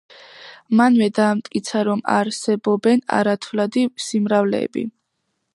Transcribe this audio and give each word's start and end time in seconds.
მანვე 0.79 1.09
დაამტკიცა, 1.19 1.83
რომ 1.89 2.01
არსებობენ 2.15 3.07
არათვლადი 3.21 3.87
სიმრავლეები. 4.09 4.89